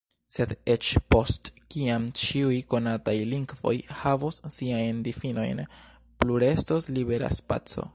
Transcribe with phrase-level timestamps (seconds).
[0.35, 5.67] Sed eĉ post kiam ĉiuj konataj lingvoj havos siajn difinojn,
[6.19, 7.89] plu restos libera spaco.